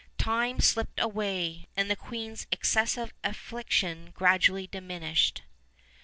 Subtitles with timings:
[0.17, 5.43] Time slipped away, and the queen's excessive affliction gradually diminished.